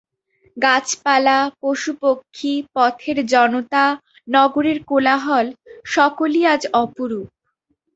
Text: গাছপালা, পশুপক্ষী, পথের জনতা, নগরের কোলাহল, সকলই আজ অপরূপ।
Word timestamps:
গাছপালা, 0.57 1.37
পশুপক্ষী, 1.61 2.53
পথের 2.75 3.17
জনতা, 3.33 3.83
নগরের 4.27 4.77
কোলাহল, 4.89 5.47
সকলই 5.85 6.41
আজ 6.53 6.61
অপরূপ। 6.81 7.27